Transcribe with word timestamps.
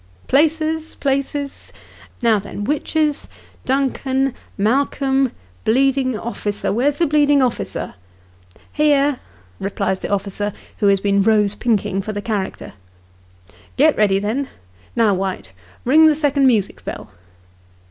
"Places, 0.35 0.95
places. 0.95 1.71
Now 2.23 2.39
then, 2.39 2.63
Witches 2.63 3.29
Duncan 3.65 4.33
Malcolm 4.57 5.31
bleeding 5.63 6.17
officer 6.17 6.69
whore's 6.71 6.97
the 6.97 7.05
bleeding 7.05 7.43
officer?"" 7.43 7.93
Here!" 8.81 9.19
replies 9.69 9.99
the 9.99 10.09
officer, 10.11 10.53
who 10.77 10.87
has 10.87 10.99
been 10.99 11.21
rose 11.21 11.53
pinking 11.53 12.01
for 12.01 12.13
the 12.13 12.19
character." 12.23 12.73
Get 13.77 13.95
ready, 13.95 14.17
then; 14.17 14.47
now, 14.95 15.13
White, 15.13 15.51
ring 15.85 16.07
the 16.07 16.15
second 16.15 16.47
music 16.47 16.83
bell." 16.83 17.11